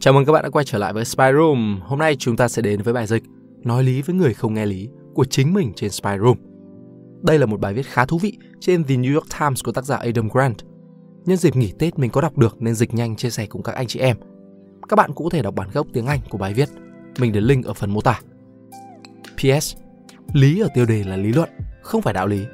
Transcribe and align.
Chào 0.00 0.14
mừng 0.14 0.24
các 0.24 0.32
bạn 0.32 0.42
đã 0.42 0.50
quay 0.50 0.64
trở 0.64 0.78
lại 0.78 0.92
với 0.92 1.04
Spy 1.04 1.24
Room. 1.32 1.80
Hôm 1.82 1.98
nay 1.98 2.16
chúng 2.18 2.36
ta 2.36 2.48
sẽ 2.48 2.62
đến 2.62 2.82
với 2.82 2.94
bài 2.94 3.06
dịch 3.06 3.22
Nói 3.64 3.84
lý 3.84 4.02
với 4.02 4.16
người 4.16 4.34
không 4.34 4.54
nghe 4.54 4.66
lý 4.66 4.88
của 5.14 5.24
chính 5.24 5.54
mình 5.54 5.72
trên 5.76 5.90
Spy 5.90 6.10
Room. 6.20 6.36
Đây 7.22 7.38
là 7.38 7.46
một 7.46 7.60
bài 7.60 7.74
viết 7.74 7.86
khá 7.86 8.04
thú 8.04 8.18
vị 8.18 8.38
trên 8.60 8.84
The 8.84 8.94
New 8.94 9.14
York 9.14 9.26
Times 9.40 9.64
của 9.64 9.72
tác 9.72 9.84
giả 9.84 9.96
Adam 9.96 10.28
Grant. 10.28 10.56
Nhân 11.24 11.36
dịp 11.36 11.56
nghỉ 11.56 11.72
Tết 11.78 11.98
mình 11.98 12.10
có 12.10 12.20
đọc 12.20 12.38
được 12.38 12.62
nên 12.62 12.74
dịch 12.74 12.94
nhanh 12.94 13.16
chia 13.16 13.30
sẻ 13.30 13.46
cùng 13.46 13.62
các 13.62 13.74
anh 13.74 13.86
chị 13.86 14.00
em. 14.00 14.16
Các 14.88 14.96
bạn 14.96 15.12
cũng 15.14 15.26
có 15.26 15.30
thể 15.30 15.42
đọc 15.42 15.54
bản 15.54 15.68
gốc 15.72 15.86
tiếng 15.92 16.06
Anh 16.06 16.20
của 16.28 16.38
bài 16.38 16.54
viết. 16.54 16.68
Mình 17.18 17.32
để 17.32 17.40
link 17.40 17.64
ở 17.64 17.74
phần 17.74 17.90
mô 17.90 18.00
tả. 18.00 18.20
PS. 19.36 19.76
Lý 20.32 20.60
ở 20.60 20.68
tiêu 20.74 20.86
đề 20.86 21.04
là 21.04 21.16
lý 21.16 21.32
luận, 21.32 21.48
không 21.82 22.02
phải 22.02 22.14
đạo 22.14 22.26
lý. 22.26 22.44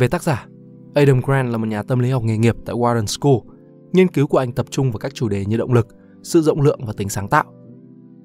Về 0.00 0.08
tác 0.08 0.22
giả, 0.22 0.46
Adam 0.94 1.20
Grant 1.20 1.50
là 1.50 1.58
một 1.58 1.66
nhà 1.66 1.82
tâm 1.82 1.98
lý 1.98 2.10
học 2.10 2.22
nghề 2.22 2.38
nghiệp 2.38 2.56
tại 2.64 2.76
Wharton 2.76 3.06
School. 3.06 3.56
Nghiên 3.92 4.08
cứu 4.08 4.26
của 4.26 4.38
anh 4.38 4.52
tập 4.52 4.66
trung 4.70 4.92
vào 4.92 4.98
các 4.98 5.14
chủ 5.14 5.28
đề 5.28 5.44
như 5.44 5.56
động 5.56 5.72
lực, 5.72 5.86
sự 6.22 6.42
rộng 6.42 6.60
lượng 6.60 6.80
và 6.86 6.92
tính 6.96 7.08
sáng 7.08 7.28
tạo. 7.28 7.44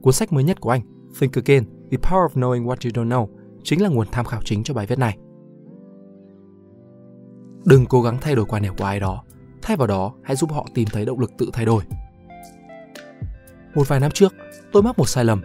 Cuốn 0.01 0.13
sách 0.13 0.33
mới 0.33 0.43
nhất 0.43 0.61
của 0.61 0.69
anh, 0.69 0.81
Think 1.19 1.33
Again, 1.33 1.63
The 1.91 1.97
Power 1.97 2.27
of 2.27 2.29
Knowing 2.33 2.65
What 2.65 2.67
You 2.67 3.03
Don't 3.03 3.07
Know, 3.07 3.27
chính 3.63 3.81
là 3.81 3.89
nguồn 3.89 4.07
tham 4.11 4.25
khảo 4.25 4.41
chính 4.45 4.63
cho 4.63 4.73
bài 4.73 4.85
viết 4.85 4.99
này. 4.99 5.17
Đừng 7.65 7.85
cố 7.85 8.01
gắng 8.01 8.17
thay 8.21 8.35
đổi 8.35 8.45
quan 8.45 8.63
điểm 8.63 8.73
của 8.77 8.85
ai 8.85 8.99
đó, 8.99 9.23
thay 9.61 9.77
vào 9.77 9.87
đó 9.87 10.13
hãy 10.23 10.35
giúp 10.35 10.51
họ 10.51 10.67
tìm 10.73 10.87
thấy 10.91 11.05
động 11.05 11.19
lực 11.19 11.31
tự 11.37 11.49
thay 11.53 11.65
đổi. 11.65 11.83
Một 13.75 13.87
vài 13.87 13.99
năm 13.99 14.11
trước, 14.11 14.33
tôi 14.71 14.83
mắc 14.83 14.97
một 14.99 15.09
sai 15.09 15.25
lầm, 15.25 15.41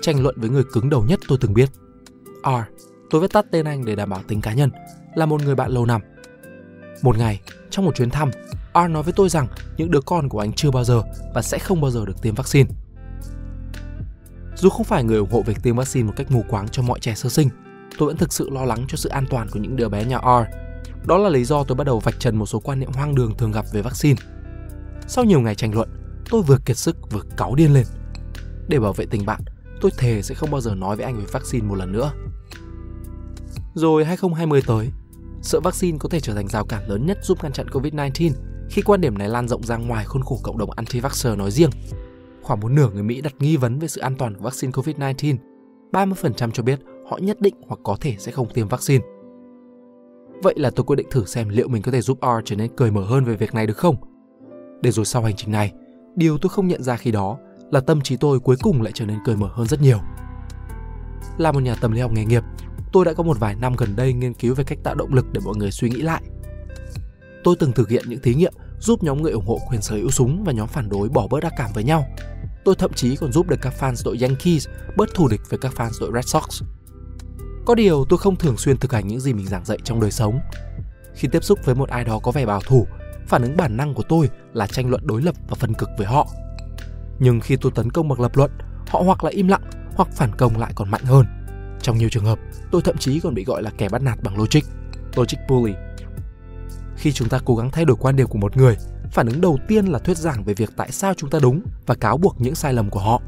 tranh 0.00 0.22
luận 0.22 0.34
với 0.38 0.50
người 0.50 0.64
cứng 0.72 0.90
đầu 0.90 1.04
nhất 1.08 1.20
tôi 1.28 1.38
từng 1.40 1.54
biết. 1.54 1.70
R, 2.44 2.82
tôi 3.10 3.20
viết 3.20 3.32
tắt 3.32 3.46
tên 3.50 3.66
anh 3.66 3.84
để 3.84 3.96
đảm 3.96 4.10
bảo 4.10 4.20
tính 4.28 4.40
cá 4.40 4.54
nhân, 4.54 4.70
là 5.14 5.26
một 5.26 5.42
người 5.42 5.54
bạn 5.54 5.70
lâu 5.70 5.86
năm. 5.86 6.00
Một 7.02 7.18
ngày, 7.18 7.40
trong 7.70 7.84
một 7.84 7.94
chuyến 7.94 8.10
thăm, 8.10 8.30
R 8.74 8.90
nói 8.90 9.02
với 9.02 9.12
tôi 9.12 9.28
rằng 9.28 9.46
những 9.76 9.90
đứa 9.90 10.00
con 10.00 10.28
của 10.28 10.38
anh 10.40 10.52
chưa 10.52 10.70
bao 10.70 10.84
giờ 10.84 11.02
và 11.34 11.42
sẽ 11.42 11.58
không 11.58 11.80
bao 11.80 11.90
giờ 11.90 12.04
được 12.06 12.22
tiêm 12.22 12.34
vaccine. 12.34 12.70
Dù 14.56 14.68
không 14.70 14.84
phải 14.84 15.04
người 15.04 15.18
ủng 15.18 15.30
hộ 15.30 15.42
việc 15.42 15.62
tiêm 15.62 15.76
vaccine 15.76 16.06
một 16.06 16.12
cách 16.16 16.30
mù 16.30 16.44
quáng 16.48 16.68
cho 16.68 16.82
mọi 16.82 17.00
trẻ 17.00 17.14
sơ 17.14 17.28
sinh, 17.28 17.48
tôi 17.98 18.06
vẫn 18.06 18.16
thực 18.16 18.32
sự 18.32 18.50
lo 18.50 18.64
lắng 18.64 18.84
cho 18.88 18.96
sự 18.96 19.08
an 19.08 19.26
toàn 19.30 19.48
của 19.50 19.58
những 19.58 19.76
đứa 19.76 19.88
bé 19.88 20.04
nhà 20.04 20.18
R. 20.18 20.64
Đó 21.06 21.18
là 21.18 21.28
lý 21.28 21.44
do 21.44 21.64
tôi 21.64 21.76
bắt 21.76 21.84
đầu 21.84 22.00
vạch 22.00 22.20
trần 22.20 22.36
một 22.36 22.46
số 22.46 22.60
quan 22.60 22.80
niệm 22.80 22.92
hoang 22.92 23.14
đường 23.14 23.36
thường 23.36 23.52
gặp 23.52 23.64
về 23.72 23.82
vaccine. 23.82 24.20
Sau 25.06 25.24
nhiều 25.24 25.40
ngày 25.40 25.54
tranh 25.54 25.74
luận, 25.74 25.88
tôi 26.30 26.42
vừa 26.42 26.58
kiệt 26.64 26.76
sức 26.76 26.96
vừa 27.10 27.20
cáu 27.36 27.54
điên 27.54 27.74
lên. 27.74 27.86
Để 28.68 28.80
bảo 28.80 28.92
vệ 28.92 29.06
tình 29.06 29.26
bạn, 29.26 29.40
tôi 29.80 29.90
thề 29.98 30.22
sẽ 30.22 30.34
không 30.34 30.50
bao 30.50 30.60
giờ 30.60 30.74
nói 30.74 30.96
với 30.96 31.04
anh 31.04 31.16
về 31.16 31.24
vaccine 31.32 31.66
một 31.66 31.74
lần 31.74 31.92
nữa. 31.92 32.12
Rồi 33.74 34.04
2020 34.04 34.62
tới, 34.66 34.90
sợ 35.44 35.60
vaccine 35.60 35.98
có 35.98 36.08
thể 36.08 36.20
trở 36.20 36.34
thành 36.34 36.48
rào 36.48 36.64
cản 36.64 36.88
lớn 36.88 37.06
nhất 37.06 37.18
giúp 37.22 37.38
ngăn 37.42 37.52
chặn 37.52 37.66
COVID-19 37.66 38.32
khi 38.70 38.82
quan 38.82 39.00
điểm 39.00 39.18
này 39.18 39.28
lan 39.28 39.48
rộng 39.48 39.62
ra 39.62 39.76
ngoài 39.76 40.04
khuôn 40.04 40.22
khổ 40.22 40.38
cộng 40.42 40.58
đồng 40.58 40.70
anti-vaxxer 40.70 41.36
nói 41.36 41.50
riêng. 41.50 41.70
Khoảng 42.42 42.60
một 42.60 42.68
nửa 42.68 42.90
người 42.90 43.02
Mỹ 43.02 43.20
đặt 43.20 43.34
nghi 43.38 43.56
vấn 43.56 43.78
về 43.78 43.88
sự 43.88 44.00
an 44.00 44.16
toàn 44.16 44.34
của 44.34 44.44
vaccine 44.44 44.72
COVID-19. 44.72 45.36
30% 45.92 46.50
cho 46.50 46.62
biết 46.62 46.80
họ 47.10 47.18
nhất 47.18 47.40
định 47.40 47.54
hoặc 47.68 47.80
có 47.82 47.96
thể 48.00 48.16
sẽ 48.18 48.32
không 48.32 48.48
tiêm 48.54 48.68
vaccine. 48.68 49.04
Vậy 50.42 50.54
là 50.56 50.70
tôi 50.70 50.84
quyết 50.84 50.96
định 50.96 51.06
thử 51.10 51.24
xem 51.24 51.48
liệu 51.48 51.68
mình 51.68 51.82
có 51.82 51.92
thể 51.92 52.00
giúp 52.00 52.18
R 52.22 52.44
trở 52.44 52.56
nên 52.56 52.76
cởi 52.76 52.90
mở 52.90 53.04
hơn 53.04 53.24
về 53.24 53.36
việc 53.36 53.54
này 53.54 53.66
được 53.66 53.76
không. 53.76 53.96
Để 54.82 54.90
rồi 54.90 55.04
sau 55.04 55.22
hành 55.22 55.36
trình 55.36 55.52
này, 55.52 55.72
điều 56.16 56.38
tôi 56.38 56.50
không 56.50 56.68
nhận 56.68 56.82
ra 56.82 56.96
khi 56.96 57.10
đó 57.10 57.38
là 57.70 57.80
tâm 57.80 58.00
trí 58.00 58.16
tôi 58.16 58.40
cuối 58.40 58.56
cùng 58.62 58.82
lại 58.82 58.92
trở 58.94 59.06
nên 59.06 59.18
cởi 59.24 59.36
mở 59.36 59.48
hơn 59.52 59.66
rất 59.66 59.82
nhiều. 59.82 59.98
Là 61.38 61.52
một 61.52 61.60
nhà 61.60 61.74
tâm 61.80 61.92
lý 61.92 62.00
học 62.00 62.12
nghề 62.12 62.24
nghiệp, 62.24 62.42
tôi 62.94 63.04
đã 63.04 63.12
có 63.12 63.22
một 63.22 63.40
vài 63.40 63.54
năm 63.54 63.76
gần 63.76 63.96
đây 63.96 64.12
nghiên 64.12 64.34
cứu 64.34 64.54
về 64.54 64.64
cách 64.64 64.78
tạo 64.82 64.94
động 64.94 65.14
lực 65.14 65.26
để 65.32 65.40
mọi 65.44 65.56
người 65.56 65.70
suy 65.70 65.90
nghĩ 65.90 66.00
lại. 66.02 66.22
Tôi 67.44 67.56
từng 67.58 67.72
thực 67.72 67.88
hiện 67.88 68.04
những 68.08 68.20
thí 68.20 68.34
nghiệm 68.34 68.52
giúp 68.80 69.02
nhóm 69.02 69.22
người 69.22 69.32
ủng 69.32 69.46
hộ 69.46 69.58
quyền 69.70 69.82
sở 69.82 69.96
hữu 69.96 70.10
súng 70.10 70.44
và 70.44 70.52
nhóm 70.52 70.68
phản 70.68 70.88
đối 70.88 71.08
bỏ 71.08 71.26
bớt 71.30 71.42
ác 71.42 71.52
cảm 71.56 71.70
với 71.74 71.84
nhau. 71.84 72.06
Tôi 72.64 72.74
thậm 72.74 72.92
chí 72.92 73.16
còn 73.16 73.32
giúp 73.32 73.48
được 73.48 73.56
các 73.62 73.74
fans 73.80 74.02
đội 74.04 74.18
Yankees 74.20 74.68
bớt 74.96 75.14
thù 75.14 75.28
địch 75.28 75.40
với 75.48 75.58
các 75.58 75.72
fans 75.76 75.90
đội 76.00 76.10
Red 76.14 76.24
Sox. 76.26 76.62
Có 77.66 77.74
điều 77.74 78.04
tôi 78.08 78.18
không 78.18 78.36
thường 78.36 78.56
xuyên 78.56 78.76
thực 78.76 78.92
hành 78.92 79.08
những 79.08 79.20
gì 79.20 79.32
mình 79.32 79.46
giảng 79.46 79.64
dạy 79.64 79.78
trong 79.84 80.00
đời 80.00 80.10
sống. 80.10 80.40
Khi 81.14 81.28
tiếp 81.32 81.44
xúc 81.44 81.58
với 81.64 81.74
một 81.74 81.88
ai 81.88 82.04
đó 82.04 82.18
có 82.22 82.30
vẻ 82.30 82.46
bảo 82.46 82.60
thủ, 82.60 82.86
phản 83.26 83.42
ứng 83.42 83.56
bản 83.56 83.76
năng 83.76 83.94
của 83.94 84.04
tôi 84.08 84.30
là 84.52 84.66
tranh 84.66 84.90
luận 84.90 85.06
đối 85.06 85.22
lập 85.22 85.34
và 85.48 85.54
phân 85.54 85.74
cực 85.74 85.88
với 85.98 86.06
họ. 86.06 86.28
Nhưng 87.18 87.40
khi 87.40 87.56
tôi 87.56 87.72
tấn 87.74 87.90
công 87.90 88.08
bằng 88.08 88.20
lập 88.20 88.36
luận, 88.36 88.50
họ 88.86 89.02
hoặc 89.04 89.24
là 89.24 89.30
im 89.30 89.48
lặng 89.48 89.62
hoặc 89.94 90.08
phản 90.12 90.36
công 90.36 90.58
lại 90.58 90.72
còn 90.74 90.90
mạnh 90.90 91.04
hơn. 91.04 91.26
Trong 91.84 91.98
nhiều 91.98 92.08
trường 92.08 92.24
hợp, 92.24 92.38
tôi 92.70 92.82
thậm 92.82 92.96
chí 92.96 93.20
còn 93.20 93.34
bị 93.34 93.44
gọi 93.44 93.62
là 93.62 93.70
kẻ 93.78 93.88
bắt 93.88 94.02
nạt 94.02 94.22
bằng 94.22 94.38
logic, 94.38 94.60
logic 95.16 95.36
bully. 95.48 95.74
Khi 96.96 97.12
chúng 97.12 97.28
ta 97.28 97.40
cố 97.44 97.56
gắng 97.56 97.70
thay 97.70 97.84
đổi 97.84 97.96
quan 98.00 98.16
điểm 98.16 98.26
của 98.26 98.38
một 98.38 98.56
người, 98.56 98.76
phản 99.12 99.26
ứng 99.26 99.40
đầu 99.40 99.58
tiên 99.68 99.86
là 99.86 99.98
thuyết 99.98 100.16
giảng 100.16 100.44
về 100.44 100.54
việc 100.54 100.70
tại 100.76 100.90
sao 100.90 101.14
chúng 101.14 101.30
ta 101.30 101.38
đúng 101.42 101.60
và 101.86 101.94
cáo 101.94 102.16
buộc 102.16 102.40
những 102.40 102.54
sai 102.54 102.72
lầm 102.72 102.90
của 102.90 103.00
họ. 103.00 103.22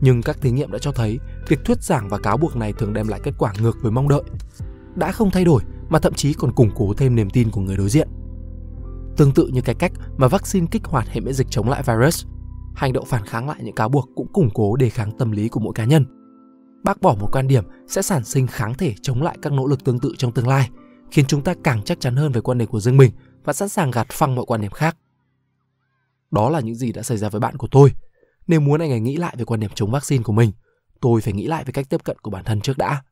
Nhưng 0.00 0.22
các 0.22 0.40
thí 0.40 0.50
nghiệm 0.50 0.72
đã 0.72 0.78
cho 0.78 0.92
thấy 0.92 1.18
việc 1.48 1.64
thuyết 1.64 1.82
giảng 1.82 2.08
và 2.08 2.18
cáo 2.18 2.36
buộc 2.36 2.56
này 2.56 2.72
thường 2.72 2.92
đem 2.92 3.08
lại 3.08 3.20
kết 3.22 3.34
quả 3.38 3.52
ngược 3.60 3.76
với 3.82 3.92
mong 3.92 4.08
đợi. 4.08 4.22
Đã 4.94 5.12
không 5.12 5.30
thay 5.30 5.44
đổi 5.44 5.62
mà 5.88 5.98
thậm 5.98 6.14
chí 6.14 6.32
còn 6.32 6.52
củng 6.52 6.70
cố 6.74 6.94
thêm 6.96 7.14
niềm 7.14 7.30
tin 7.30 7.50
của 7.50 7.60
người 7.60 7.76
đối 7.76 7.88
diện. 7.88 8.08
Tương 9.16 9.32
tự 9.32 9.46
như 9.46 9.60
cái 9.60 9.74
cách 9.74 9.92
mà 10.16 10.28
vaccine 10.28 10.66
kích 10.70 10.84
hoạt 10.84 11.08
hệ 11.08 11.20
miễn 11.20 11.34
dịch 11.34 11.46
chống 11.50 11.68
lại 11.68 11.82
virus, 11.82 12.26
hành 12.74 12.92
động 12.92 13.06
phản 13.06 13.26
kháng 13.26 13.48
lại 13.48 13.58
những 13.62 13.74
cáo 13.74 13.88
buộc 13.88 14.08
cũng 14.14 14.32
củng 14.32 14.50
cố 14.54 14.76
đề 14.76 14.88
kháng 14.88 15.18
tâm 15.18 15.30
lý 15.30 15.48
của 15.48 15.60
mỗi 15.60 15.72
cá 15.74 15.84
nhân 15.84 16.23
bác 16.84 17.00
bỏ 17.00 17.16
một 17.20 17.28
quan 17.32 17.48
điểm 17.48 17.64
sẽ 17.88 18.02
sản 18.02 18.24
sinh 18.24 18.46
kháng 18.46 18.74
thể 18.74 18.94
chống 19.02 19.22
lại 19.22 19.38
các 19.42 19.52
nỗ 19.52 19.66
lực 19.66 19.84
tương 19.84 20.00
tự 20.00 20.14
trong 20.18 20.32
tương 20.32 20.48
lai, 20.48 20.70
khiến 21.10 21.24
chúng 21.28 21.42
ta 21.42 21.54
càng 21.64 21.82
chắc 21.82 22.00
chắn 22.00 22.16
hơn 22.16 22.32
về 22.32 22.40
quan 22.40 22.58
điểm 22.58 22.68
của 22.68 22.80
riêng 22.80 22.96
mình 22.96 23.10
và 23.44 23.52
sẵn 23.52 23.68
sàng 23.68 23.90
gạt 23.90 24.06
phăng 24.12 24.34
mọi 24.34 24.44
quan 24.48 24.60
điểm 24.60 24.70
khác. 24.70 24.96
Đó 26.30 26.50
là 26.50 26.60
những 26.60 26.74
gì 26.74 26.92
đã 26.92 27.02
xảy 27.02 27.18
ra 27.18 27.28
với 27.28 27.40
bạn 27.40 27.56
của 27.56 27.68
tôi. 27.70 27.92
Nếu 28.46 28.60
muốn 28.60 28.80
anh 28.80 28.90
ấy 28.90 29.00
nghĩ 29.00 29.16
lại 29.16 29.34
về 29.38 29.44
quan 29.44 29.60
điểm 29.60 29.70
chống 29.74 29.90
vaccine 29.90 30.22
của 30.22 30.32
mình, 30.32 30.52
tôi 31.00 31.20
phải 31.20 31.32
nghĩ 31.32 31.46
lại 31.46 31.64
về 31.64 31.72
cách 31.72 31.86
tiếp 31.88 32.04
cận 32.04 32.18
của 32.18 32.30
bản 32.30 32.44
thân 32.44 32.60
trước 32.60 32.78
đã. 32.78 33.02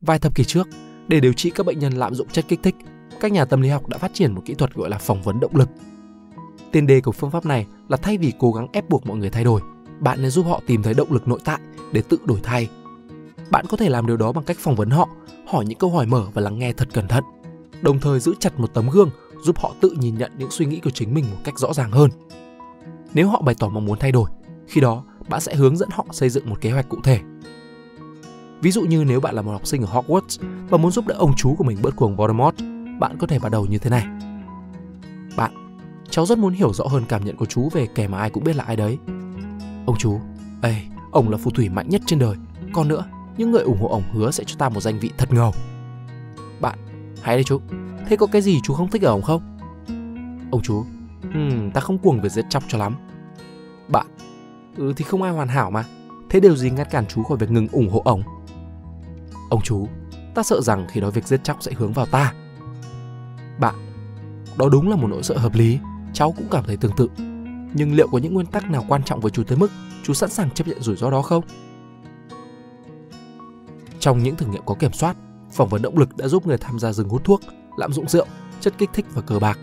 Vài 0.00 0.18
thập 0.18 0.34
kỷ 0.34 0.44
trước, 0.44 0.68
để 1.08 1.20
điều 1.20 1.32
trị 1.32 1.50
các 1.50 1.66
bệnh 1.66 1.78
nhân 1.78 1.92
lạm 1.92 2.14
dụng 2.14 2.28
chất 2.28 2.44
kích 2.48 2.60
thích, 2.62 2.74
các 3.20 3.32
nhà 3.32 3.44
tâm 3.44 3.60
lý 3.60 3.68
học 3.68 3.88
đã 3.88 3.98
phát 3.98 4.14
triển 4.14 4.32
một 4.32 4.42
kỹ 4.44 4.54
thuật 4.54 4.74
gọi 4.74 4.90
là 4.90 4.98
phỏng 4.98 5.22
vấn 5.22 5.40
động 5.40 5.56
lực. 5.56 5.68
Tiền 6.72 6.86
đề 6.86 7.00
của 7.00 7.12
phương 7.12 7.30
pháp 7.30 7.46
này 7.46 7.66
là 7.88 7.96
thay 7.96 8.18
vì 8.18 8.32
cố 8.38 8.52
gắng 8.52 8.66
ép 8.72 8.88
buộc 8.88 9.06
mọi 9.06 9.16
người 9.16 9.30
thay 9.30 9.44
đổi, 9.44 9.60
bạn 10.00 10.22
nên 10.22 10.30
giúp 10.30 10.46
họ 10.46 10.60
tìm 10.66 10.82
thấy 10.82 10.94
động 10.94 11.12
lực 11.12 11.28
nội 11.28 11.40
tại 11.44 11.60
để 11.92 12.02
tự 12.08 12.18
đổi 12.24 12.40
thay. 12.42 12.68
Bạn 13.50 13.64
có 13.68 13.76
thể 13.76 13.88
làm 13.88 14.06
điều 14.06 14.16
đó 14.16 14.32
bằng 14.32 14.44
cách 14.44 14.56
phỏng 14.60 14.74
vấn 14.74 14.90
họ, 14.90 15.08
hỏi 15.46 15.64
những 15.64 15.78
câu 15.78 15.90
hỏi 15.90 16.06
mở 16.06 16.26
và 16.34 16.42
lắng 16.42 16.58
nghe 16.58 16.72
thật 16.72 16.88
cẩn 16.92 17.08
thận, 17.08 17.24
đồng 17.82 18.00
thời 18.00 18.20
giữ 18.20 18.34
chặt 18.40 18.60
một 18.60 18.74
tấm 18.74 18.88
gương 18.88 19.10
giúp 19.42 19.58
họ 19.58 19.74
tự 19.80 19.90
nhìn 19.90 20.18
nhận 20.18 20.32
những 20.38 20.50
suy 20.50 20.66
nghĩ 20.66 20.80
của 20.80 20.90
chính 20.90 21.14
mình 21.14 21.24
một 21.30 21.36
cách 21.44 21.58
rõ 21.58 21.72
ràng 21.72 21.90
hơn. 21.90 22.10
Nếu 23.14 23.28
họ 23.28 23.42
bày 23.42 23.54
tỏ 23.58 23.68
mong 23.68 23.84
muốn 23.84 23.98
thay 23.98 24.12
đổi, 24.12 24.30
khi 24.66 24.80
đó 24.80 25.04
bạn 25.28 25.40
sẽ 25.40 25.54
hướng 25.54 25.76
dẫn 25.76 25.88
họ 25.92 26.06
xây 26.10 26.30
dựng 26.30 26.50
một 26.50 26.60
kế 26.60 26.70
hoạch 26.70 26.88
cụ 26.88 26.98
thể. 27.04 27.20
Ví 28.60 28.70
dụ 28.70 28.82
như 28.82 29.04
nếu 29.04 29.20
bạn 29.20 29.34
là 29.34 29.42
một 29.42 29.52
học 29.52 29.66
sinh 29.66 29.82
ở 29.82 29.88
Hogwarts 29.92 30.44
và 30.70 30.78
muốn 30.78 30.90
giúp 30.90 31.06
đỡ 31.06 31.14
ông 31.14 31.32
chú 31.36 31.54
của 31.58 31.64
mình 31.64 31.78
bớt 31.82 31.96
cuồng 31.96 32.16
Voldemort, 32.16 32.56
bạn 33.00 33.16
có 33.18 33.26
thể 33.26 33.38
bắt 33.38 33.48
đầu 33.52 33.66
như 33.66 33.78
thế 33.78 33.90
này. 33.90 34.06
Bạn, 35.36 35.78
cháu 36.10 36.26
rất 36.26 36.38
muốn 36.38 36.52
hiểu 36.52 36.72
rõ 36.72 36.84
hơn 36.86 37.04
cảm 37.08 37.24
nhận 37.24 37.36
của 37.36 37.46
chú 37.46 37.68
về 37.72 37.86
kẻ 37.94 38.08
mà 38.08 38.18
ai 38.18 38.30
cũng 38.30 38.44
biết 38.44 38.56
là 38.56 38.64
ai 38.64 38.76
đấy. 38.76 38.98
Ông 39.86 39.96
chú, 39.98 40.20
ê, 40.62 40.74
ông 41.10 41.30
là 41.30 41.36
phù 41.36 41.50
thủy 41.50 41.68
mạnh 41.68 41.88
nhất 41.88 42.02
trên 42.06 42.18
đời. 42.18 42.36
Còn 42.72 42.88
nữa, 42.88 43.04
những 43.36 43.50
người 43.50 43.62
ủng 43.62 43.80
hộ 43.80 43.88
ông 43.88 44.02
hứa 44.12 44.30
sẽ 44.30 44.44
cho 44.44 44.56
ta 44.58 44.68
một 44.68 44.80
danh 44.80 44.98
vị 44.98 45.10
thật 45.18 45.32
ngầu. 45.32 45.52
Bạn, 46.60 46.78
hay 47.22 47.36
đấy 47.36 47.44
chú. 47.44 47.60
Thế 48.08 48.16
có 48.16 48.26
cái 48.26 48.42
gì 48.42 48.60
chú 48.62 48.74
không 48.74 48.90
thích 48.90 49.02
ở 49.02 49.10
ông 49.10 49.22
không? 49.22 49.58
Ông 50.50 50.62
chú, 50.62 50.84
hmm, 51.32 51.70
ta 51.70 51.80
không 51.80 51.98
cuồng 51.98 52.20
về 52.20 52.28
giết 52.28 52.44
chóc 52.50 52.62
cho 52.68 52.78
lắm. 52.78 52.94
Bạn, 53.88 54.06
ừ 54.76 54.92
thì 54.96 55.04
không 55.04 55.22
ai 55.22 55.32
hoàn 55.32 55.48
hảo 55.48 55.70
mà. 55.70 55.84
Thế 56.30 56.40
điều 56.40 56.56
gì 56.56 56.70
ngăn 56.70 56.86
cản 56.90 57.06
chú 57.06 57.22
khỏi 57.22 57.38
việc 57.38 57.50
ngừng 57.50 57.68
ủng 57.68 57.90
hộ 57.90 58.02
ông? 58.04 58.22
Ông 59.50 59.60
chú, 59.62 59.88
ta 60.34 60.42
sợ 60.42 60.60
rằng 60.60 60.86
khi 60.88 61.00
đó 61.00 61.10
việc 61.10 61.28
giết 61.28 61.44
chóc 61.44 61.62
sẽ 61.62 61.72
hướng 61.76 61.92
vào 61.92 62.06
ta. 62.06 62.32
Bạn, 63.58 63.74
đó 64.58 64.68
đúng 64.68 64.90
là 64.90 64.96
một 64.96 65.08
nỗi 65.08 65.22
sợ 65.22 65.38
hợp 65.38 65.54
lý. 65.54 65.78
Cháu 66.12 66.32
cũng 66.32 66.46
cảm 66.50 66.64
thấy 66.66 66.76
tương 66.76 66.96
tự 66.96 67.08
nhưng 67.74 67.94
liệu 67.94 68.08
có 68.08 68.18
những 68.18 68.34
nguyên 68.34 68.46
tắc 68.46 68.70
nào 68.70 68.84
quan 68.88 69.02
trọng 69.02 69.20
với 69.20 69.30
chú 69.30 69.44
tới 69.44 69.58
mức 69.58 69.70
chú 70.02 70.14
sẵn 70.14 70.30
sàng 70.30 70.50
chấp 70.50 70.68
nhận 70.68 70.82
rủi 70.82 70.96
ro 70.96 71.10
đó 71.10 71.22
không? 71.22 71.44
Trong 74.00 74.22
những 74.22 74.36
thử 74.36 74.46
nghiệm 74.46 74.62
có 74.66 74.74
kiểm 74.74 74.92
soát, 74.92 75.16
phỏng 75.52 75.68
vấn 75.68 75.82
động 75.82 75.98
lực 75.98 76.16
đã 76.16 76.28
giúp 76.28 76.46
người 76.46 76.58
tham 76.58 76.78
gia 76.78 76.92
dừng 76.92 77.08
hút 77.08 77.24
thuốc, 77.24 77.40
lạm 77.76 77.92
dụng 77.92 78.08
rượu, 78.08 78.26
chất 78.60 78.74
kích 78.78 78.90
thích 78.92 79.06
và 79.14 79.22
cờ 79.22 79.38
bạc, 79.38 79.58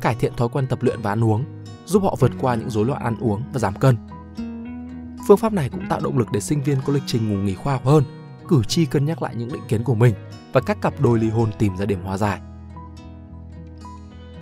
cải 0.00 0.14
thiện 0.14 0.34
thói 0.36 0.48
quen 0.48 0.66
tập 0.66 0.82
luyện 0.82 1.00
và 1.02 1.12
ăn 1.12 1.24
uống, 1.24 1.44
giúp 1.86 2.02
họ 2.02 2.16
vượt 2.20 2.32
qua 2.40 2.54
những 2.54 2.70
rối 2.70 2.84
loạn 2.84 3.02
ăn 3.02 3.16
uống 3.20 3.42
và 3.52 3.58
giảm 3.58 3.74
cân. 3.74 3.96
Phương 5.28 5.36
pháp 5.36 5.52
này 5.52 5.68
cũng 5.68 5.88
tạo 5.88 6.00
động 6.00 6.18
lực 6.18 6.28
để 6.32 6.40
sinh 6.40 6.62
viên 6.62 6.78
có 6.86 6.92
lịch 6.92 7.02
trình 7.06 7.28
ngủ 7.28 7.36
nghỉ 7.36 7.54
khoa 7.54 7.72
học 7.72 7.84
hơn, 7.86 8.04
cử 8.48 8.62
tri 8.68 8.86
cân 8.86 9.04
nhắc 9.04 9.22
lại 9.22 9.34
những 9.34 9.52
định 9.52 9.62
kiến 9.68 9.84
của 9.84 9.94
mình 9.94 10.14
và 10.52 10.60
các 10.60 10.80
cặp 10.82 11.00
đôi 11.00 11.18
ly 11.18 11.28
hôn 11.28 11.50
tìm 11.58 11.76
ra 11.76 11.84
điểm 11.84 12.02
hòa 12.02 12.16
giải. 12.18 12.40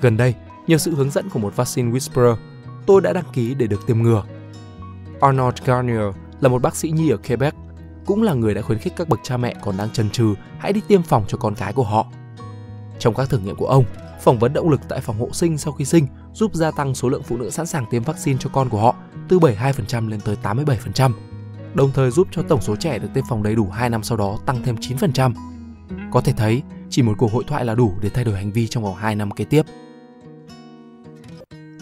Gần 0.00 0.16
đây, 0.16 0.34
nhờ 0.66 0.78
sự 0.78 0.94
hướng 0.94 1.10
dẫn 1.10 1.28
của 1.28 1.38
một 1.38 1.56
vaccine 1.56 1.90
whisperer, 1.90 2.36
tôi 2.86 3.00
đã 3.00 3.12
đăng 3.12 3.24
ký 3.32 3.54
để 3.54 3.66
được 3.66 3.86
tiêm 3.86 4.02
ngừa. 4.02 4.24
Arnold 5.20 5.54
Garnier 5.64 6.14
là 6.40 6.48
một 6.48 6.62
bác 6.62 6.76
sĩ 6.76 6.90
nhi 6.90 7.10
ở 7.10 7.16
Quebec. 7.16 7.54
cũng 8.06 8.22
là 8.22 8.34
người 8.34 8.54
đã 8.54 8.62
khuyến 8.62 8.78
khích 8.78 8.92
các 8.96 9.08
bậc 9.08 9.20
cha 9.22 9.36
mẹ 9.36 9.54
còn 9.62 9.76
đang 9.76 9.90
chần 9.90 10.10
chừ 10.10 10.34
hãy 10.58 10.72
đi 10.72 10.80
tiêm 10.88 11.02
phòng 11.02 11.24
cho 11.28 11.38
con 11.38 11.54
cái 11.54 11.72
của 11.72 11.84
họ. 11.84 12.06
Trong 12.98 13.14
các 13.14 13.30
thử 13.30 13.38
nghiệm 13.38 13.56
của 13.56 13.66
ông, 13.66 13.84
phỏng 14.22 14.38
vấn 14.38 14.52
động 14.52 14.70
lực 14.70 14.80
tại 14.88 15.00
phòng 15.00 15.20
hộ 15.20 15.28
sinh 15.32 15.58
sau 15.58 15.72
khi 15.72 15.84
sinh 15.84 16.06
giúp 16.34 16.54
gia 16.54 16.70
tăng 16.70 16.94
số 16.94 17.08
lượng 17.08 17.22
phụ 17.22 17.36
nữ 17.36 17.50
sẵn 17.50 17.66
sàng 17.66 17.86
tiêm 17.90 18.02
vaccine 18.02 18.38
cho 18.40 18.50
con 18.52 18.68
của 18.68 18.80
họ 18.80 18.94
từ 19.28 19.38
72% 19.38 20.08
lên 20.08 20.20
tới 20.20 20.36
87%, 20.42 21.12
đồng 21.74 21.90
thời 21.94 22.10
giúp 22.10 22.28
cho 22.30 22.42
tổng 22.42 22.60
số 22.60 22.76
trẻ 22.76 22.98
được 22.98 23.08
tiêm 23.14 23.24
phòng 23.28 23.42
đầy 23.42 23.54
đủ 23.54 23.68
2 23.72 23.90
năm 23.90 24.02
sau 24.02 24.18
đó 24.18 24.38
tăng 24.46 24.62
thêm 24.64 24.76
9%. 24.76 25.32
Có 26.12 26.20
thể 26.20 26.32
thấy, 26.36 26.62
chỉ 26.90 27.02
một 27.02 27.14
cuộc 27.18 27.32
hội 27.32 27.44
thoại 27.46 27.64
là 27.64 27.74
đủ 27.74 27.92
để 28.00 28.08
thay 28.08 28.24
đổi 28.24 28.36
hành 28.36 28.52
vi 28.52 28.66
trong 28.66 28.84
vòng 28.84 28.94
2 28.94 29.14
năm 29.14 29.30
kế 29.30 29.44
tiếp. 29.44 29.62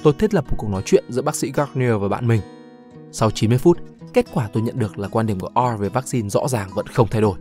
Tôi 0.03 0.13
thiết 0.13 0.35
lập 0.35 0.45
một 0.49 0.55
cuộc 0.59 0.71
nói 0.71 0.83
chuyện 0.85 1.05
giữa 1.09 1.23
bác 1.23 1.37
sĩ 1.37 1.53
Gardner 1.55 1.93
và 2.01 2.09
bạn 2.09 2.27
mình. 2.27 2.41
Sau 3.13 3.31
90 3.31 3.59
phút, 3.59 3.79
kết 4.13 4.27
quả 4.33 4.49
tôi 4.53 4.63
nhận 4.63 4.79
được 4.79 4.99
là 4.99 5.09
quan 5.09 5.27
điểm 5.27 5.41
của 5.41 5.51
R 5.55 5.81
về 5.81 5.89
vaccine 5.89 6.29
rõ 6.29 6.49
ràng 6.49 6.71
vẫn 6.75 6.87
không 6.87 7.09
thay 7.11 7.21
đổi. 7.21 7.39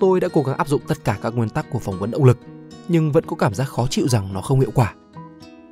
Tôi 0.00 0.20
đã 0.20 0.28
cố 0.32 0.42
gắng 0.42 0.56
áp 0.56 0.68
dụng 0.68 0.82
tất 0.88 1.04
cả 1.04 1.18
các 1.22 1.34
nguyên 1.34 1.48
tắc 1.48 1.70
của 1.70 1.78
phỏng 1.78 1.98
vấn 1.98 2.10
động 2.10 2.24
lực, 2.24 2.38
nhưng 2.88 3.12
vẫn 3.12 3.24
có 3.26 3.36
cảm 3.36 3.54
giác 3.54 3.64
khó 3.64 3.86
chịu 3.86 4.08
rằng 4.08 4.32
nó 4.32 4.40
không 4.40 4.60
hiệu 4.60 4.70
quả. 4.74 4.94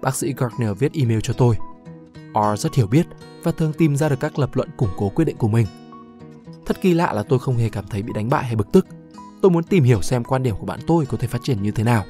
Bác 0.02 0.14
sĩ 0.14 0.34
Gardner 0.36 0.78
viết 0.78 0.92
email 0.92 1.18
cho 1.22 1.32
tôi. 1.32 1.56
R 2.34 2.60
rất 2.60 2.74
hiểu 2.74 2.86
biết 2.86 3.06
và 3.42 3.52
thường 3.52 3.72
tìm 3.72 3.96
ra 3.96 4.08
được 4.08 4.20
các 4.20 4.38
lập 4.38 4.50
luận 4.56 4.68
củng 4.76 4.90
cố 4.96 5.08
quyết 5.08 5.24
định 5.24 5.36
của 5.36 5.48
mình. 5.48 5.66
Thật 6.66 6.80
kỳ 6.80 6.94
lạ 6.94 7.12
là 7.12 7.22
tôi 7.22 7.38
không 7.38 7.56
hề 7.56 7.68
cảm 7.68 7.86
thấy 7.86 8.02
bị 8.02 8.12
đánh 8.12 8.28
bại 8.28 8.44
hay 8.44 8.56
bực 8.56 8.72
tức. 8.72 8.86
Tôi 9.42 9.50
muốn 9.50 9.64
tìm 9.64 9.84
hiểu 9.84 10.02
xem 10.02 10.24
quan 10.24 10.42
điểm 10.42 10.56
của 10.56 10.66
bạn 10.66 10.80
tôi 10.86 11.06
có 11.06 11.16
thể 11.16 11.28
phát 11.28 11.42
triển 11.42 11.62
như 11.62 11.70
thế 11.70 11.84
nào. 11.84 12.04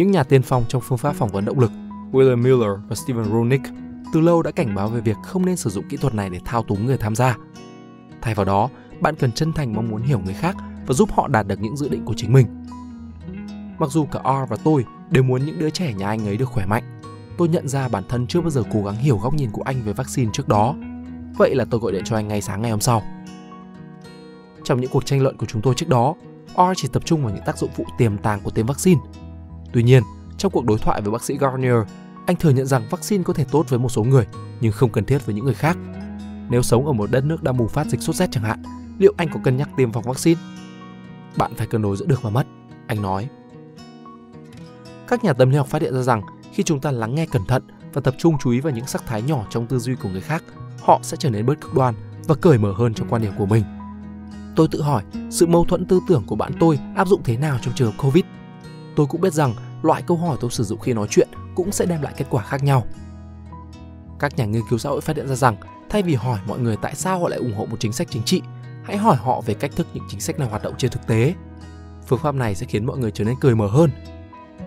Những 0.00 0.10
nhà 0.10 0.22
tiên 0.22 0.42
phong 0.42 0.64
trong 0.68 0.82
phương 0.82 0.98
pháp 0.98 1.12
phỏng 1.12 1.28
vấn 1.28 1.44
động 1.44 1.58
lực, 1.58 1.72
William 2.12 2.42
Miller 2.42 2.70
và 2.88 2.96
Steven 2.96 3.24
Roenick, 3.24 3.68
từ 4.12 4.20
lâu 4.20 4.42
đã 4.42 4.50
cảnh 4.50 4.74
báo 4.74 4.88
về 4.88 5.00
việc 5.00 5.16
không 5.22 5.46
nên 5.46 5.56
sử 5.56 5.70
dụng 5.70 5.84
kỹ 5.88 5.96
thuật 5.96 6.14
này 6.14 6.30
để 6.30 6.40
thao 6.44 6.62
túng 6.62 6.86
người 6.86 6.96
tham 6.96 7.14
gia. 7.14 7.36
Thay 8.22 8.34
vào 8.34 8.44
đó, 8.44 8.68
bạn 9.00 9.16
cần 9.16 9.32
chân 9.32 9.52
thành 9.52 9.74
mong 9.74 9.90
muốn 9.90 10.02
hiểu 10.02 10.20
người 10.24 10.34
khác 10.34 10.56
và 10.86 10.94
giúp 10.94 11.12
họ 11.12 11.28
đạt 11.28 11.46
được 11.46 11.60
những 11.60 11.76
dự 11.76 11.88
định 11.88 12.04
của 12.04 12.14
chính 12.16 12.32
mình. 12.32 12.46
Mặc 13.78 13.90
dù 13.90 14.06
cả 14.12 14.20
R 14.24 14.50
và 14.50 14.56
tôi 14.64 14.84
đều 15.10 15.22
muốn 15.22 15.46
những 15.46 15.58
đứa 15.58 15.70
trẻ 15.70 15.92
nhà 15.92 16.08
anh 16.08 16.26
ấy 16.26 16.36
được 16.36 16.48
khỏe 16.48 16.66
mạnh, 16.66 17.00
tôi 17.38 17.48
nhận 17.48 17.68
ra 17.68 17.88
bản 17.88 18.04
thân 18.08 18.26
chưa 18.26 18.40
bao 18.40 18.50
giờ 18.50 18.62
cố 18.72 18.82
gắng 18.84 18.96
hiểu 18.96 19.18
góc 19.22 19.34
nhìn 19.34 19.50
của 19.50 19.62
anh 19.62 19.82
về 19.82 19.92
vaccine 19.92 20.30
trước 20.32 20.48
đó. 20.48 20.74
Vậy 21.38 21.54
là 21.54 21.64
tôi 21.70 21.80
gọi 21.80 21.92
điện 21.92 22.02
cho 22.04 22.16
anh 22.16 22.28
ngay 22.28 22.42
sáng 22.42 22.62
ngày 22.62 22.70
hôm 22.70 22.80
sau. 22.80 23.02
Trong 24.64 24.80
những 24.80 24.90
cuộc 24.90 25.06
tranh 25.06 25.22
luận 25.22 25.36
của 25.36 25.46
chúng 25.46 25.62
tôi 25.62 25.74
trước 25.74 25.88
đó, 25.88 26.14
R 26.56 26.60
chỉ 26.76 26.88
tập 26.88 27.02
trung 27.04 27.22
vào 27.22 27.34
những 27.34 27.44
tác 27.46 27.58
dụng 27.58 27.70
phụ 27.76 27.84
tiềm 27.98 28.18
tàng 28.18 28.40
của 28.40 28.50
tiêm 28.50 28.66
vaccine. 28.66 29.00
Tuy 29.72 29.82
nhiên, 29.82 30.02
trong 30.38 30.52
cuộc 30.52 30.64
đối 30.64 30.78
thoại 30.78 31.00
với 31.00 31.12
bác 31.12 31.24
sĩ 31.24 31.38
Garnier, 31.38 31.74
anh 32.26 32.36
thừa 32.36 32.50
nhận 32.50 32.66
rằng 32.66 32.86
vaccine 32.90 33.24
có 33.24 33.32
thể 33.32 33.44
tốt 33.50 33.66
với 33.68 33.78
một 33.78 33.88
số 33.88 34.02
người, 34.02 34.26
nhưng 34.60 34.72
không 34.72 34.90
cần 34.90 35.04
thiết 35.04 35.26
với 35.26 35.34
những 35.34 35.44
người 35.44 35.54
khác. 35.54 35.76
Nếu 36.50 36.62
sống 36.62 36.86
ở 36.86 36.92
một 36.92 37.10
đất 37.10 37.24
nước 37.24 37.42
đang 37.42 37.56
bùng 37.56 37.68
phát 37.68 37.86
dịch 37.86 38.02
sốt 38.02 38.16
rét 38.16 38.28
chẳng 38.30 38.44
hạn, 38.44 38.62
liệu 38.98 39.14
anh 39.16 39.28
có 39.34 39.40
cân 39.44 39.56
nhắc 39.56 39.68
tiêm 39.76 39.92
phòng 39.92 40.04
vaccine? 40.04 40.40
Bạn 41.36 41.52
phải 41.56 41.66
cân 41.66 41.82
đối 41.82 41.96
giữa 41.96 42.06
được 42.06 42.22
và 42.22 42.30
mất, 42.30 42.46
anh 42.86 43.02
nói. 43.02 43.28
Các 45.08 45.24
nhà 45.24 45.32
tâm 45.32 45.50
lý 45.50 45.56
học 45.56 45.66
phát 45.66 45.82
hiện 45.82 45.94
ra 45.94 46.02
rằng 46.02 46.22
khi 46.52 46.62
chúng 46.62 46.80
ta 46.80 46.90
lắng 46.90 47.14
nghe 47.14 47.26
cẩn 47.26 47.44
thận 47.44 47.62
và 47.92 48.00
tập 48.00 48.14
trung 48.18 48.36
chú 48.40 48.50
ý 48.50 48.60
vào 48.60 48.72
những 48.72 48.86
sắc 48.86 49.06
thái 49.06 49.22
nhỏ 49.22 49.44
trong 49.50 49.66
tư 49.66 49.78
duy 49.78 49.94
của 49.94 50.08
người 50.08 50.20
khác, 50.20 50.44
họ 50.80 51.00
sẽ 51.02 51.16
trở 51.16 51.30
nên 51.30 51.46
bớt 51.46 51.60
cực 51.60 51.74
đoan 51.74 51.94
và 52.26 52.34
cởi 52.34 52.58
mở 52.58 52.72
hơn 52.72 52.94
trong 52.94 53.08
quan 53.08 53.22
điểm 53.22 53.32
của 53.38 53.46
mình. 53.46 53.64
Tôi 54.56 54.68
tự 54.70 54.82
hỏi, 54.82 55.02
sự 55.30 55.46
mâu 55.46 55.64
thuẫn 55.64 55.86
tư 55.86 56.00
tưởng 56.08 56.22
của 56.26 56.36
bạn 56.36 56.52
tôi 56.60 56.78
áp 56.96 57.08
dụng 57.08 57.22
thế 57.24 57.36
nào 57.36 57.58
trong 57.62 57.74
trường 57.74 57.90
hợp 57.90 57.98
Covid? 58.02 58.24
Tôi 58.96 59.06
cũng 59.06 59.20
biết 59.20 59.32
rằng 59.32 59.54
loại 59.82 60.02
câu 60.02 60.16
hỏi 60.16 60.36
tôi 60.40 60.50
sử 60.50 60.64
dụng 60.64 60.80
khi 60.80 60.92
nói 60.92 61.06
chuyện 61.10 61.28
cũng 61.54 61.72
sẽ 61.72 61.86
đem 61.86 62.02
lại 62.02 62.14
kết 62.16 62.26
quả 62.30 62.44
khác 62.44 62.62
nhau. 62.62 62.86
Các 64.18 64.36
nhà 64.36 64.44
nghiên 64.44 64.62
cứu 64.70 64.78
xã 64.78 64.88
hội 64.88 65.00
phát 65.00 65.16
hiện 65.16 65.28
ra 65.28 65.34
rằng 65.34 65.56
thay 65.90 66.02
vì 66.02 66.14
hỏi 66.14 66.38
mọi 66.46 66.58
người 66.58 66.76
tại 66.76 66.94
sao 66.94 67.20
họ 67.20 67.28
lại 67.28 67.38
ủng 67.38 67.54
hộ 67.54 67.66
một 67.66 67.76
chính 67.80 67.92
sách 67.92 68.08
chính 68.10 68.22
trị, 68.22 68.42
hãy 68.84 68.96
hỏi 68.96 69.16
họ 69.16 69.40
về 69.40 69.54
cách 69.54 69.70
thức 69.76 69.86
những 69.94 70.04
chính 70.08 70.20
sách 70.20 70.38
này 70.38 70.48
hoạt 70.48 70.62
động 70.62 70.74
trên 70.78 70.90
thực 70.90 71.06
tế. 71.06 71.34
Phương 72.06 72.18
pháp 72.22 72.34
này 72.34 72.54
sẽ 72.54 72.66
khiến 72.66 72.86
mọi 72.86 72.98
người 72.98 73.10
trở 73.10 73.24
nên 73.24 73.34
cười 73.40 73.54
mở 73.54 73.66
hơn. 73.66 73.90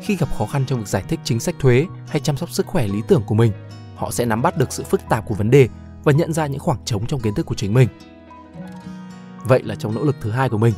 Khi 0.02 0.16
gặp 0.16 0.30
khó 0.38 0.46
khăn 0.46 0.66
trong 0.68 0.80
việc 0.80 0.88
giải 0.88 1.04
thích 1.08 1.20
chính 1.24 1.40
sách 1.40 1.56
thuế 1.60 1.86
hay 2.08 2.20
chăm 2.20 2.38
sóc 2.38 2.50
sức 2.50 2.66
khỏe 2.66 2.88
lý 2.88 3.02
tưởng 3.08 3.24
của 3.26 3.36
mình, 3.36 3.52
họ 3.96 4.12
sẽ 4.12 4.26
nắm 4.26 4.42
bắt 4.42 4.58
được 4.58 4.74
sự 4.74 4.84
phức 4.84 5.02
tạp 5.10 5.26
của 5.26 5.36
vấn 5.36 5.52
đề 5.52 5.68
và 6.04 6.12
nhận 6.12 6.34
ra 6.34 6.48
những 6.48 6.60
khoảng 6.60 6.86
trống 6.86 7.06
trong 7.06 7.20
kiến 7.20 7.34
thức 7.34 7.46
của 7.46 7.56
chính 7.56 7.74
mình. 7.74 7.90
Vậy 9.44 9.64
là 9.64 9.76
trong 9.76 9.96
nỗ 9.96 10.04
lực 10.04 10.16
thứ 10.22 10.32
hai 10.32 10.50
của 10.50 10.58
mình, 10.58 10.74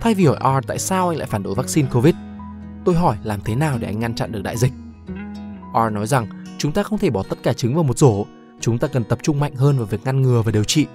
thay 0.00 0.14
vì 0.14 0.26
hỏi 0.26 0.62
R 0.62 0.66
tại 0.66 0.78
sao 0.78 1.08
anh 1.08 1.18
lại 1.18 1.26
phản 1.26 1.42
đối 1.42 1.54
vaccine 1.54 1.88
COVID, 1.92 2.14
tôi 2.84 2.94
hỏi 2.94 3.16
làm 3.22 3.40
thế 3.40 3.54
nào 3.54 3.78
để 3.78 3.86
anh 3.86 3.98
ngăn 3.98 4.14
chặn 4.14 4.32
được 4.32 4.42
đại 4.42 4.56
dịch. 4.56 4.72
R 5.74 5.92
nói 5.92 6.06
rằng 6.06 6.44
chúng 6.58 6.72
ta 6.72 6.82
không 6.82 6.98
thể 6.98 7.10
bỏ 7.10 7.22
tất 7.22 7.38
cả 7.42 7.52
trứng 7.52 7.74
vào 7.74 7.84
một 7.84 7.98
rổ, 7.98 8.26
chúng 8.60 8.78
ta 8.78 8.88
cần 8.88 9.04
tập 9.04 9.18
trung 9.22 9.40
mạnh 9.40 9.54
hơn 9.54 9.76
vào 9.76 9.86
việc 9.86 10.04
ngăn 10.04 10.22
ngừa 10.22 10.42
và 10.42 10.52
điều 10.52 10.64
trị. 10.64 10.86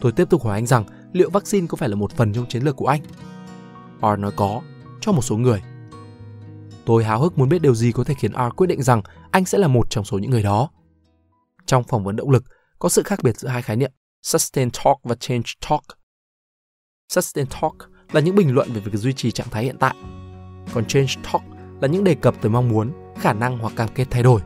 Tôi 0.00 0.12
tiếp 0.12 0.30
tục 0.30 0.44
hỏi 0.44 0.54
anh 0.54 0.66
rằng 0.66 0.84
liệu 1.12 1.30
vaccine 1.30 1.66
có 1.66 1.76
phải 1.76 1.88
là 1.88 1.94
một 1.94 2.12
phần 2.12 2.32
trong 2.32 2.48
chiến 2.48 2.62
lược 2.62 2.76
của 2.76 2.86
anh? 2.86 3.00
R 4.02 4.18
nói 4.18 4.32
có, 4.36 4.62
cho 5.00 5.12
một 5.12 5.22
số 5.22 5.36
người. 5.36 5.62
Tôi 6.84 7.04
háo 7.04 7.20
hức 7.20 7.38
muốn 7.38 7.48
biết 7.48 7.62
điều 7.62 7.74
gì 7.74 7.92
có 7.92 8.04
thể 8.04 8.14
khiến 8.14 8.32
R 8.32 8.56
quyết 8.56 8.66
định 8.66 8.82
rằng 8.82 9.02
anh 9.30 9.44
sẽ 9.44 9.58
là 9.58 9.68
một 9.68 9.90
trong 9.90 10.04
số 10.04 10.18
những 10.18 10.30
người 10.30 10.42
đó. 10.42 10.70
Trong 11.66 11.84
phỏng 11.84 12.04
vấn 12.04 12.16
động 12.16 12.30
lực, 12.30 12.44
có 12.78 12.88
sự 12.88 13.02
khác 13.02 13.18
biệt 13.22 13.36
giữa 13.36 13.48
hai 13.48 13.62
khái 13.62 13.76
niệm 13.76 13.92
sustain 14.22 14.70
talk 14.70 14.98
và 15.02 15.14
change 15.14 15.44
talk. 15.68 15.82
Sustain 17.08 17.46
talk 17.46 17.74
là 18.12 18.20
những 18.20 18.36
bình 18.36 18.54
luận 18.54 18.72
về 18.72 18.80
việc 18.80 18.94
duy 18.94 19.12
trì 19.12 19.30
trạng 19.30 19.50
thái 19.50 19.64
hiện 19.64 19.76
tại, 19.78 19.94
còn 20.74 20.84
change 20.84 21.12
talk 21.32 21.42
là 21.80 21.88
những 21.88 22.04
đề 22.04 22.14
cập 22.14 22.34
tới 22.40 22.50
mong 22.50 22.68
muốn, 22.68 22.92
khả 23.20 23.32
năng 23.32 23.58
hoặc 23.58 23.72
cam 23.76 23.88
kết 23.94 24.06
thay 24.10 24.22
đổi. 24.22 24.40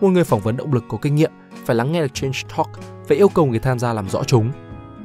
Một 0.00 0.08
người 0.08 0.24
phỏng 0.24 0.40
vấn 0.40 0.56
động 0.56 0.72
lực 0.72 0.84
có 0.88 0.98
kinh 1.02 1.14
nghiệm 1.14 1.30
phải 1.64 1.76
lắng 1.76 1.92
nghe 1.92 2.02
được 2.02 2.14
change 2.14 2.38
talk 2.56 2.68
và 3.08 3.16
yêu 3.16 3.28
cầu 3.28 3.46
người 3.46 3.58
tham 3.58 3.78
gia 3.78 3.92
làm 3.92 4.08
rõ 4.08 4.24
chúng. 4.24 4.52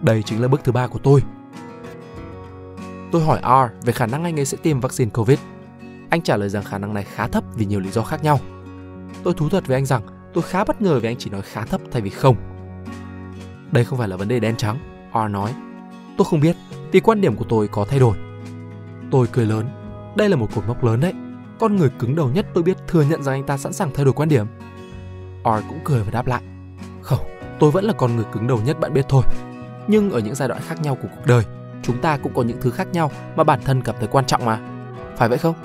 Đây 0.01 0.23
chính 0.23 0.41
là 0.41 0.47
bước 0.47 0.62
thứ 0.63 0.71
ba 0.71 0.88
của 0.88 1.00
tôi. 1.00 1.23
Tôi 3.12 3.23
hỏi 3.23 3.39
R 3.44 3.85
về 3.85 3.94
khả 3.94 4.06
năng 4.06 4.23
anh 4.23 4.39
ấy 4.39 4.45
sẽ 4.45 4.57
tiêm 4.63 4.79
vaccine 4.79 5.12
COVID. 5.12 5.39
Anh 6.09 6.21
trả 6.21 6.38
lời 6.38 6.50
rằng 6.50 6.63
khả 6.63 6.77
năng 6.77 6.94
này 6.94 7.03
khá 7.03 7.27
thấp 7.27 7.44
vì 7.56 7.65
nhiều 7.65 7.79
lý 7.79 7.91
do 7.91 8.03
khác 8.03 8.24
nhau. 8.24 8.39
Tôi 9.24 9.33
thú 9.33 9.50
thật 9.50 9.67
với 9.67 9.77
anh 9.77 9.85
rằng 9.85 10.01
tôi 10.33 10.44
khá 10.44 10.63
bất 10.63 10.81
ngờ 10.81 11.00
vì 11.00 11.09
anh 11.09 11.15
chỉ 11.19 11.29
nói 11.29 11.41
khá 11.41 11.65
thấp 11.65 11.81
thay 11.91 12.01
vì 12.01 12.09
không. 12.09 12.35
Đây 13.71 13.85
không 13.85 14.00
phải 14.00 14.07
là 14.07 14.17
vấn 14.17 14.27
đề 14.27 14.39
đen 14.39 14.56
trắng, 14.56 14.77
R 15.13 15.31
nói. 15.31 15.53
Tôi 16.17 16.25
không 16.25 16.39
biết, 16.39 16.56
vì 16.91 17.00
quan 17.00 17.21
điểm 17.21 17.35
của 17.35 17.45
tôi 17.50 17.67
có 17.67 17.85
thay 17.85 18.00
đổi. 18.00 18.17
Tôi 19.12 19.27
cười 19.31 19.45
lớn. 19.45 19.81
Đây 20.16 20.30
là 20.30 20.36
một 20.36 20.48
cột 20.56 20.68
mốc 20.68 20.84
lớn 20.84 21.00
đấy. 21.00 21.13
Con 21.60 21.75
người 21.75 21.90
cứng 22.00 22.16
đầu 22.16 22.30
nhất 22.30 22.46
tôi 22.54 22.63
biết 22.63 22.78
thừa 22.88 23.04
nhận 23.04 23.24
rằng 23.24 23.36
anh 23.36 23.44
ta 23.44 23.58
sẵn 23.58 23.74
sàng 23.74 23.92
thay 23.94 24.06
đổi 24.06 24.13
quan 24.13 24.30
điểm. 24.30 24.48
R 25.44 25.68
cũng 25.69 25.80
cười 25.84 26.04
và 26.04 26.12
đáp 26.12 26.28
lại. 26.28 26.42
Không, 27.02 27.19
tôi 27.60 27.72
vẫn 27.72 27.86
là 27.86 27.94
con 27.94 28.16
người 28.16 28.25
cứng 28.31 28.48
đầu 28.48 28.62
nhất 28.66 28.80
bạn 28.80 28.94
biết 28.94 29.06
thôi. 29.10 29.24
Nhưng 29.88 30.12
ở 30.12 30.19
những 30.19 30.36
giai 30.36 30.48
đoạn 30.48 30.62
khác 30.68 30.81
nhau 30.81 30.96
của 31.02 31.08
cuộc 31.16 31.25
đời, 31.25 31.46
chúng 31.84 32.02
ta 32.02 32.18
cũng 32.18 32.34
có 32.34 32.44
những 32.44 32.58
thứ 32.62 32.72
khác 32.72 32.88
nhau 32.92 33.12
mà 33.36 33.44
bản 33.44 33.60
thân 33.66 33.81
cảm 33.81 33.96
thấy 34.00 34.08
quan 34.08 34.25
trọng 34.25 34.46
mà. 34.46 34.60
Phải 35.18 35.30
vậy 35.30 35.38
không? 35.38 35.56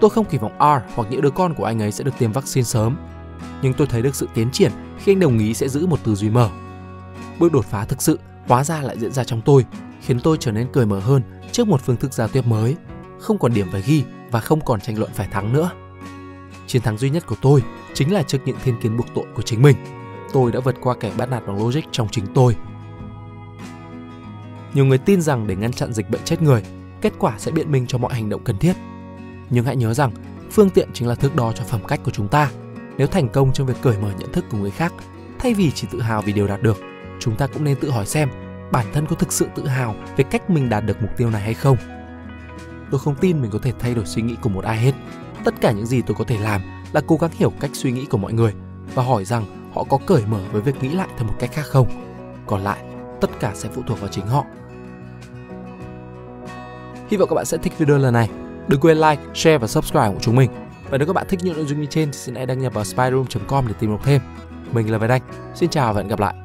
Tôi 0.00 0.10
không 0.10 0.24
kỳ 0.24 0.38
vọng 0.38 0.52
R 0.58 0.94
hoặc 0.94 1.08
những 1.10 1.20
đứa 1.20 1.30
con 1.30 1.54
của 1.54 1.64
anh 1.64 1.82
ấy 1.82 1.92
sẽ 1.92 2.04
được 2.04 2.18
tiêm 2.18 2.32
vaccine 2.32 2.64
sớm. 2.64 2.96
Nhưng 3.62 3.74
tôi 3.74 3.86
thấy 3.86 4.02
được 4.02 4.14
sự 4.14 4.28
tiến 4.34 4.50
triển 4.50 4.72
khi 4.98 5.12
anh 5.12 5.20
đồng 5.20 5.38
ý 5.38 5.54
sẽ 5.54 5.68
giữ 5.68 5.86
một 5.86 5.98
tư 6.04 6.14
duy 6.14 6.30
mở. 6.30 6.48
Bước 7.38 7.52
đột 7.52 7.64
phá 7.64 7.84
thực 7.84 8.02
sự 8.02 8.18
hóa 8.48 8.64
ra 8.64 8.80
lại 8.80 8.98
diễn 8.98 9.12
ra 9.12 9.24
trong 9.24 9.40
tôi, 9.40 9.64
khiến 10.02 10.20
tôi 10.20 10.36
trở 10.40 10.52
nên 10.52 10.68
cười 10.72 10.86
mở 10.86 11.00
hơn 11.00 11.22
trước 11.52 11.68
một 11.68 11.80
phương 11.80 11.96
thức 11.96 12.12
giao 12.12 12.28
tiếp 12.28 12.46
mới, 12.46 12.76
không 13.20 13.38
còn 13.38 13.54
điểm 13.54 13.66
phải 13.72 13.82
ghi 13.86 14.04
và 14.30 14.40
không 14.40 14.60
còn 14.64 14.80
tranh 14.80 14.98
luận 14.98 15.10
phải 15.14 15.28
thắng 15.30 15.52
nữa. 15.52 15.70
Chiến 16.66 16.82
thắng 16.82 16.98
duy 16.98 17.10
nhất 17.10 17.26
của 17.26 17.36
tôi 17.42 17.62
chính 17.94 18.12
là 18.12 18.22
trước 18.22 18.38
những 18.44 18.56
thiên 18.64 18.80
kiến 18.80 18.96
buộc 18.96 19.06
tội 19.14 19.24
của 19.34 19.42
chính 19.42 19.62
mình. 19.62 19.76
Tôi 20.32 20.52
đã 20.52 20.60
vượt 20.60 20.76
qua 20.80 20.94
kẻ 21.00 21.12
bắt 21.18 21.30
nạt 21.30 21.46
bằng 21.46 21.58
logic 21.58 21.80
trong 21.92 22.08
chính 22.08 22.24
tôi. 22.34 22.56
Nhiều 24.74 24.84
người 24.84 24.98
tin 24.98 25.20
rằng 25.20 25.46
để 25.46 25.56
ngăn 25.56 25.72
chặn 25.72 25.92
dịch 25.92 26.10
bệnh 26.10 26.22
chết 26.24 26.42
người, 26.42 26.62
kết 27.00 27.12
quả 27.18 27.34
sẽ 27.38 27.50
biện 27.50 27.72
minh 27.72 27.86
cho 27.86 27.98
mọi 27.98 28.14
hành 28.14 28.28
động 28.28 28.44
cần 28.44 28.58
thiết. 28.58 28.76
Nhưng 29.50 29.64
hãy 29.64 29.76
nhớ 29.76 29.94
rằng, 29.94 30.12
phương 30.50 30.70
tiện 30.70 30.88
chính 30.92 31.08
là 31.08 31.14
thước 31.14 31.36
đo 31.36 31.52
cho 31.52 31.64
phẩm 31.64 31.80
cách 31.88 32.00
của 32.04 32.10
chúng 32.10 32.28
ta. 32.28 32.50
Nếu 32.96 33.06
thành 33.06 33.28
công 33.28 33.52
trong 33.52 33.66
việc 33.66 33.76
cởi 33.82 33.98
mở 33.98 34.10
nhận 34.18 34.32
thức 34.32 34.44
của 34.50 34.58
người 34.58 34.70
khác, 34.70 34.92
thay 35.38 35.54
vì 35.54 35.70
chỉ 35.70 35.86
tự 35.90 36.00
hào 36.00 36.22
vì 36.22 36.32
điều 36.32 36.46
đạt 36.46 36.62
được, 36.62 36.76
chúng 37.20 37.36
ta 37.36 37.46
cũng 37.46 37.64
nên 37.64 37.76
tự 37.76 37.90
hỏi 37.90 38.06
xem 38.06 38.28
bản 38.72 38.86
thân 38.92 39.06
có 39.06 39.16
thực 39.16 39.32
sự 39.32 39.48
tự 39.54 39.66
hào 39.66 39.94
về 40.16 40.24
cách 40.30 40.50
mình 40.50 40.68
đạt 40.68 40.84
được 40.86 41.02
mục 41.02 41.10
tiêu 41.16 41.30
này 41.30 41.42
hay 41.42 41.54
không. 41.54 41.76
Tôi 42.90 43.00
không 43.00 43.14
tin 43.14 43.42
mình 43.42 43.50
có 43.50 43.58
thể 43.62 43.72
thay 43.78 43.94
đổi 43.94 44.06
suy 44.06 44.22
nghĩ 44.22 44.36
của 44.42 44.48
một 44.48 44.64
ai 44.64 44.78
hết. 44.78 44.92
Tất 45.44 45.54
cả 45.60 45.72
những 45.72 45.86
gì 45.86 46.02
tôi 46.02 46.16
có 46.18 46.24
thể 46.24 46.38
làm 46.38 46.60
là 46.92 47.00
cố 47.06 47.16
gắng 47.16 47.30
hiểu 47.34 47.52
cách 47.60 47.70
suy 47.74 47.92
nghĩ 47.92 48.04
của 48.04 48.18
mọi 48.18 48.32
người 48.32 48.52
và 48.94 49.02
hỏi 49.02 49.24
rằng 49.24 49.70
họ 49.74 49.84
có 49.84 49.98
cởi 50.06 50.22
mở 50.26 50.40
với 50.52 50.62
việc 50.62 50.82
nghĩ 50.82 50.88
lại 50.88 51.08
theo 51.16 51.28
một 51.28 51.34
cách 51.38 51.50
khác 51.52 51.66
không. 51.66 51.88
Còn 52.46 52.60
lại, 52.60 52.78
tất 53.20 53.30
cả 53.40 53.52
sẽ 53.54 53.68
phụ 53.74 53.82
thuộc 53.86 54.00
vào 54.00 54.08
chính 54.08 54.26
họ. 54.26 54.44
Hy 57.10 57.16
vọng 57.16 57.28
các 57.28 57.34
bạn 57.34 57.44
sẽ 57.44 57.58
thích 57.58 57.78
video 57.78 57.98
lần 57.98 58.14
này. 58.14 58.28
Đừng 58.68 58.80
quên 58.80 58.96
like, 58.96 59.22
share 59.34 59.58
và 59.58 59.66
subscribe 59.66 60.10
của 60.14 60.20
chúng 60.20 60.36
mình. 60.36 60.50
Và 60.90 60.98
nếu 60.98 61.06
các 61.06 61.12
bạn 61.12 61.26
thích 61.28 61.40
những 61.42 61.56
nội 61.56 61.66
dung 61.66 61.80
như 61.80 61.86
trên 61.86 62.10
thì 62.12 62.18
xin 62.18 62.34
hãy 62.34 62.46
đăng 62.46 62.58
nhập 62.58 62.74
vào 62.74 62.84
spyroom.com 62.84 63.64
để 63.68 63.74
tìm 63.78 63.90
đọc 63.90 64.00
thêm. 64.04 64.20
Mình 64.72 64.92
là 64.92 64.98
Việt 64.98 65.10
Anh. 65.10 65.22
Xin 65.54 65.70
chào 65.70 65.94
và 65.94 66.00
hẹn 66.00 66.08
gặp 66.08 66.20
lại. 66.20 66.41